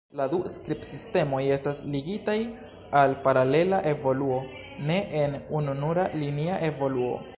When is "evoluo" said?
3.93-4.41, 6.71-7.15